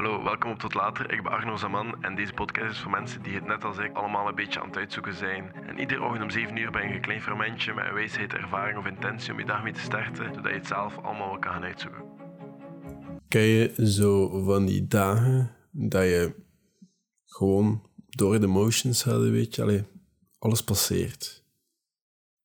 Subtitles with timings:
[0.00, 1.12] Hallo, welkom op Tot Later.
[1.12, 3.96] Ik ben Arno Zaman en deze podcast is voor mensen die het net als ik
[3.96, 5.52] allemaal een beetje aan het uitzoeken zijn.
[5.54, 8.78] En iedere ochtend om 7 uur ben je een klein fermentje met een wijsheid, ervaring
[8.78, 11.52] of intentie om je dag mee te starten, zodat je het zelf allemaal wel kan
[11.52, 12.02] gaan uitzoeken.
[13.28, 16.34] Ken je zo van die dagen dat je
[17.24, 19.84] gewoon door de motions gaat, weet je,
[20.38, 21.44] alles passeert.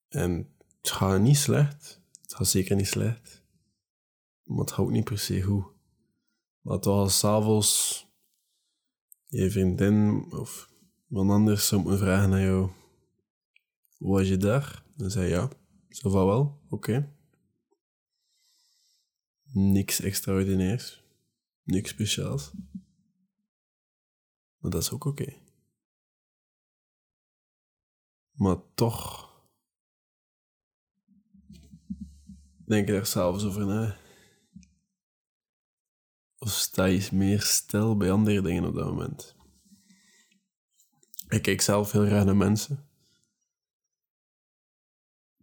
[0.09, 3.43] En het gaat niet slecht, het gaat zeker niet slecht,
[4.43, 5.73] maar het gaat ook niet per se goed.
[6.65, 8.05] Maar toch als s'avonds
[9.25, 10.69] je vriendin of
[11.09, 12.71] iemand anders vragen naar jou,
[13.97, 14.83] hoe was je daar?
[14.95, 15.49] Dan zei ja,
[15.89, 17.15] zo van wel, oké.
[19.43, 21.03] Niks extraordinairs,
[21.63, 22.51] niks speciaals.
[24.57, 25.33] Maar dat is ook oké.
[28.31, 29.29] Maar toch
[32.65, 34.03] denk daar s'avonds over na.
[36.45, 39.35] Of sta je meer stil bij andere dingen op dat moment?
[41.27, 42.89] Ik kijk zelf heel graag naar mensen.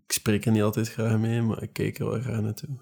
[0.05, 2.79] Ik spreek er niet altijd graag mee, maar ik kijk er wel graag naartoe.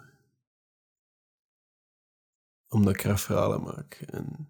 [2.68, 3.94] Omdat ik graag verhalen maak.
[3.94, 4.48] En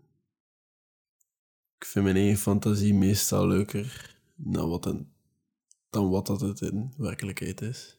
[1.78, 4.94] ik vind mijn eigen fantasie meestal leuker dan wat,
[5.90, 7.98] dan wat dat het in werkelijkheid is.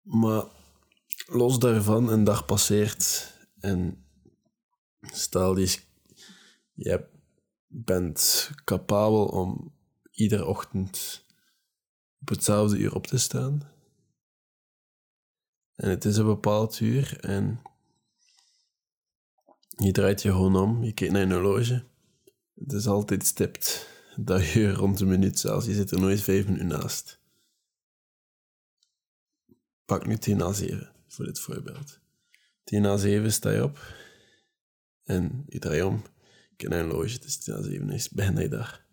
[0.00, 0.57] Maar
[1.26, 4.04] los daarvan, een dag passeert en
[5.00, 5.80] stel die,
[6.72, 7.06] je
[7.66, 9.72] bent capabel om
[10.10, 11.24] iedere ochtend
[12.20, 13.70] op hetzelfde uur op te staan.
[15.74, 17.62] En het is een bepaald uur en
[19.76, 21.84] je draait je gewoon om, je kijkt naar een horloge.
[22.54, 25.66] Het is altijd stipt dat uur rond een minuut zelfs.
[25.66, 27.20] Je zit er nooit vijf minuten naast.
[29.84, 32.00] Pak nu 10 na 7 voor dit voorbeeld.
[32.64, 33.94] 10 na 7 sta je op
[35.04, 36.02] en je draait om.
[36.56, 38.86] Kijkt naar een horloge, het is 10 na 7, is bijna je dag.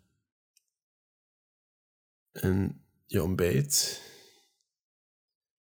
[2.31, 4.01] En je ontbijt,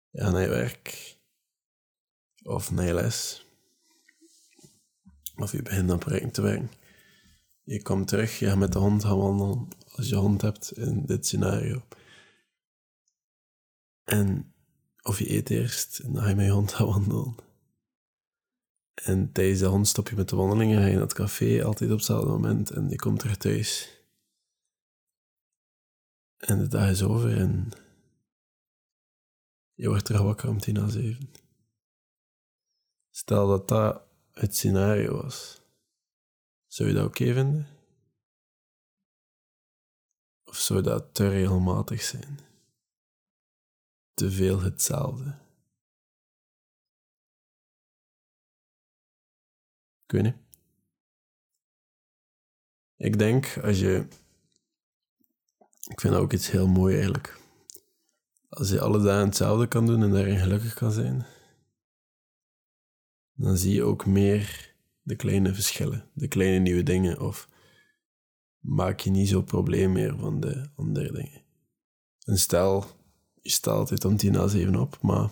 [0.10, 1.18] je gaat naar je werk
[2.44, 3.46] of naar je les
[5.38, 6.72] of je begint dan project te werken.
[7.64, 11.06] Je komt terug, je gaat met de hond gaan wandelen, als je hond hebt in
[11.06, 11.82] dit scenario.
[14.04, 14.54] En
[15.08, 17.36] of je eet eerst en dan ga je met je hond gaan wandelen.
[18.94, 21.92] En tijdens de hond stop je met de wandelingen, ga je naar het café, altijd
[21.92, 24.02] op hetzelfde moment, en je komt terug thuis.
[26.38, 27.72] En de dag is over en
[29.74, 31.32] je wordt terug wakker om tien na zeven.
[33.10, 35.62] Stel dat dat het scenario was,
[36.68, 37.68] zou je dat oké vinden?
[40.44, 42.47] Of zou dat te regelmatig zijn?
[44.18, 45.38] Te veel hetzelfde?
[50.06, 50.36] Ik weet niet.
[52.98, 54.08] Ik denk als je.
[55.88, 57.40] Ik vind ook iets heel mooi eigenlijk.
[58.50, 61.26] Als je alle dagen hetzelfde kan doen en daarin gelukkig kan zijn
[63.38, 67.20] dan zie je ook meer de kleine verschillen, de kleine nieuwe dingen.
[67.20, 67.50] Of
[68.60, 71.42] maak je niet zo probleem meer van de andere dingen.
[72.24, 72.86] En stel,
[73.48, 75.30] je staat altijd om tien na zeven op, maar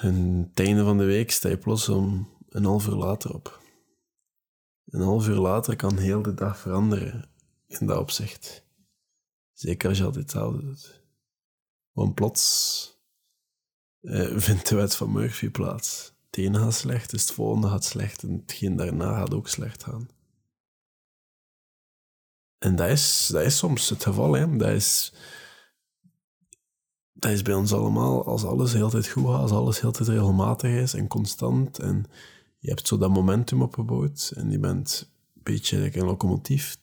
[0.00, 3.60] aan het einde van de week sta je plots om een half uur later op.
[4.84, 7.30] Een half uur later kan heel de dag veranderen
[7.66, 8.64] in dat opzicht.
[9.52, 11.02] Zeker als je altijd hetzelfde doet.
[11.92, 12.94] Want plots
[14.00, 16.12] uh, vindt de wet van Murphy plaats.
[16.26, 19.84] Het ene gaat slecht, dus het volgende gaat slecht en hetgeen daarna gaat ook slecht
[19.84, 20.08] gaan.
[22.58, 24.32] En dat is, dat is soms het geval.
[24.32, 24.56] Hè.
[24.56, 25.12] Dat, is,
[27.18, 30.70] dat is bij ons allemaal, als alles heel goed gaat, als alles heel tijd regelmatig
[30.70, 31.78] is en constant.
[31.78, 32.04] En
[32.58, 36.76] je hebt zo dat momentum opgebouwd en je bent een beetje een locomotief.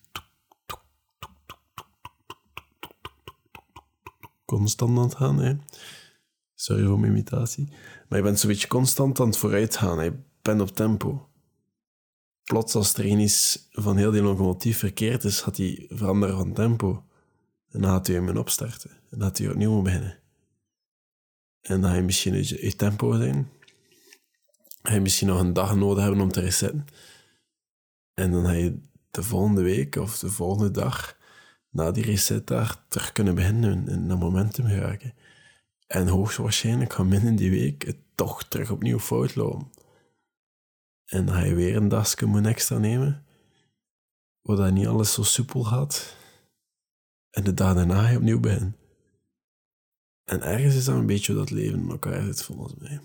[4.44, 5.64] Constant aan het gaan.
[6.54, 7.68] Sorry voor mijn imitatie.
[8.08, 10.04] Maar je bent zo'n beetje constant aan het vooruit gaan.
[10.04, 11.28] Je bent op tempo.
[12.44, 13.28] Plots als er een
[13.70, 17.04] van heel die locomotief verkeerd is, gaat hij veranderen van tempo.
[17.70, 18.90] En dan gaat hij hem opstarten.
[18.90, 20.22] En dan gaat hij opnieuw beginnen.
[21.64, 23.50] En dan ga je misschien je, tempo zijn.
[24.82, 26.86] Ga je misschien nog een dag nodig hebben om te resetten.
[28.14, 28.78] En dan ga je
[29.10, 31.16] de volgende week of de volgende dag
[31.70, 35.14] na die reset daar terug kunnen beginnen en naar momentum geraken.
[35.86, 39.70] En hoogstwaarschijnlijk gaat binnen die week het toch terug opnieuw fout lopen.
[41.04, 43.26] En dan ga je weer een dagje moeten extra nemen,
[44.42, 46.16] waar niet alles zo soepel gaat.
[47.30, 48.76] En de dag daarna ga je opnieuw beginnen.
[50.24, 53.00] En ergens is dat een beetje dat leven in elkaar zit, volgens mij.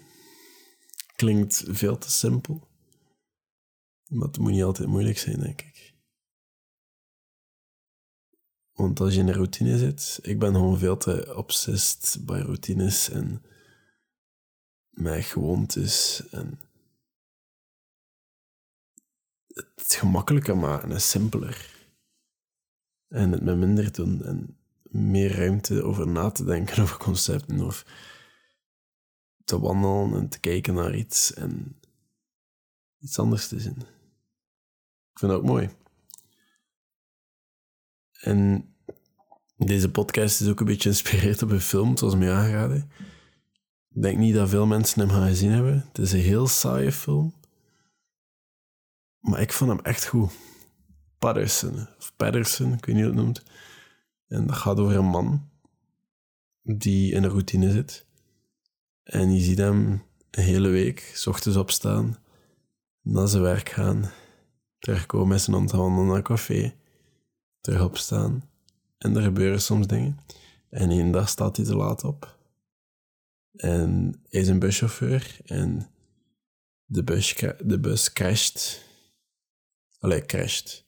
[1.15, 2.67] klinkt veel te simpel.
[4.09, 5.93] Maar het moet niet altijd moeilijk zijn, denk ik.
[8.73, 13.09] Want als je in een routine zit, ik ben gewoon veel te obsessed bij routines
[13.09, 13.43] en
[14.89, 16.59] met gewoontes en
[19.47, 21.77] het gemakkelijker maken en simpeler.
[23.07, 24.58] En het met minder doen en
[24.89, 27.85] meer ruimte over na te denken over concepten of
[29.43, 31.79] te wandelen en te kijken naar iets en
[32.99, 33.77] iets anders te zien.
[35.11, 35.69] Ik vind dat ook mooi.
[38.19, 38.73] En
[39.57, 42.91] deze podcast is ook een beetje geïnspireerd op een film, zoals mij aangeraden.
[43.89, 45.85] Ik denk niet dat veel mensen hem gaan gezien hebben.
[45.87, 47.33] Het is een heel saaie film.
[49.19, 50.31] Maar ik vond hem echt goed.
[51.17, 53.43] Patterson, of Patterson, ik weet niet hoe het noemt.
[54.29, 55.49] En dat gaat over een man
[56.61, 58.05] die in een routine zit.
[59.03, 62.17] En je ziet hem een hele week, s ochtends opstaan,
[63.01, 64.11] naar zijn werk gaan,
[64.79, 66.75] terugkomen met zijn handen naar een café,
[67.61, 68.49] terug opstaan.
[68.97, 70.19] En er gebeuren soms dingen.
[70.69, 72.37] En één dag staat hij te laat op.
[73.51, 75.89] En hij is een buschauffeur en
[76.85, 78.83] de bus, de bus crasht.
[79.99, 80.87] Allee, crasht.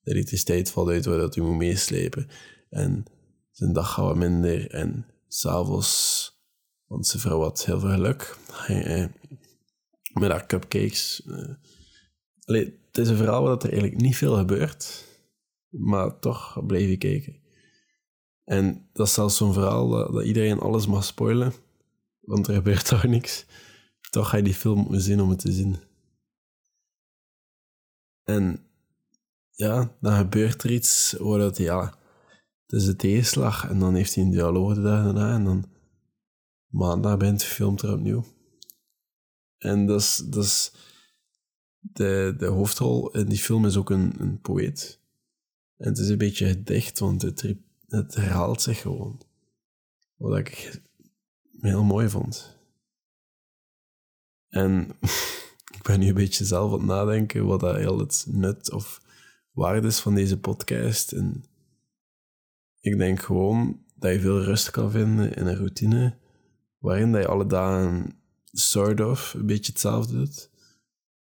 [0.00, 2.28] De elektriciteit valt uit waardoor hij moet meeslepen.
[2.70, 3.04] En
[3.50, 4.70] zijn dag gaat wat minder.
[4.70, 6.32] En s'avonds,
[6.86, 8.36] want zijn vrouw had heel veel geluk.
[10.12, 11.22] met haar cupcakes.
[11.26, 11.54] Uh,
[12.44, 15.08] allee, het is een verhaal waar er eigenlijk niet veel gebeurt.
[15.68, 17.40] Maar toch bleef je kijken.
[18.44, 21.52] En dat is zelfs zo'n verhaal dat, dat, iedereen alles mag spoilen.
[22.20, 23.46] Want er gebeurt toch niks.
[24.10, 25.76] Toch ga je die film moeten zien om het te zien.
[28.24, 28.66] En
[29.50, 31.98] ja, dan gebeurt er iets waar dat, ja,
[32.70, 33.68] het is de tegenslag.
[33.68, 35.34] En dan heeft hij een dialoog de dag daarna.
[35.34, 35.64] En dan
[36.66, 38.24] maandag begint de film er opnieuw.
[39.58, 40.72] En dat is, dat is
[41.78, 45.00] de, de hoofdrol in die film is ook een, een poëet.
[45.76, 47.54] En het is een beetje gedicht, want het,
[47.86, 49.20] het herhaalt zich gewoon.
[50.16, 50.80] Wat ik
[51.60, 52.58] heel mooi vond.
[54.48, 54.88] En
[55.76, 59.02] ik ben nu een beetje zelf aan het nadenken wat dat heel het nut of
[59.50, 61.12] waarde is van deze podcast.
[61.12, 61.44] En
[62.80, 66.18] ik denk gewoon dat je veel rust kan vinden in een routine
[66.78, 68.14] waarin dat je alle dagen
[68.52, 70.50] sort of een beetje hetzelfde doet.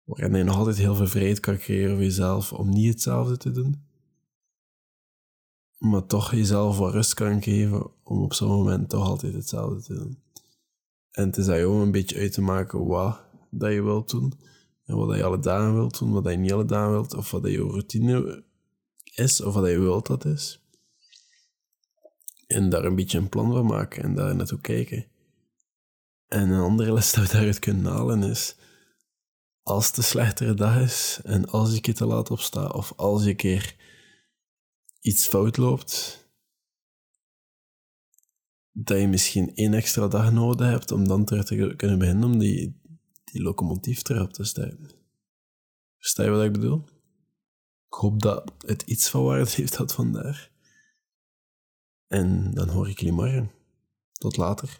[0.03, 3.51] Waarin je nog altijd heel veel vrijheid kan creëren voor jezelf om niet hetzelfde te
[3.51, 3.83] doen.
[5.77, 9.93] Maar toch jezelf wat rust kan geven om op zo'n moment toch altijd hetzelfde te
[9.93, 10.19] doen.
[11.11, 13.19] En het is je ook een beetje uit te maken wat
[13.49, 14.33] dat je wilt doen.
[14.85, 17.13] En wat je alle dagen wilt doen, wat je niet alle dagen wilt.
[17.13, 18.43] Of wat je routine
[19.03, 20.64] is, of wat je wilt dat is.
[22.47, 25.05] En daar een beetje een plan van maken en daar naartoe kijken.
[26.27, 28.55] En een andere les dat we daaruit kunnen halen is...
[29.63, 33.23] Als het een slechtere dag is en als je keer te laat opsta of als
[33.23, 33.75] je een keer
[34.99, 36.25] iets fout loopt,
[38.71, 42.39] dat je misschien één extra dag nodig hebt om dan terug te kunnen beginnen om
[42.39, 42.81] die,
[43.23, 44.89] die locomotief terug te starten.
[45.97, 46.83] Versta je wat ik bedoel?
[47.87, 50.49] Ik hoop dat het iets van waarde heeft had vandaag.
[52.07, 53.51] En dan hoor ik jullie morgen.
[54.11, 54.79] Tot later.